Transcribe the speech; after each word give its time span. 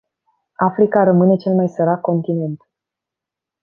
Africa 0.69 1.03
rămâne 1.03 1.35
cel 1.35 1.53
mai 1.53 1.67
sărac 1.69 2.01
continent. 2.01 2.63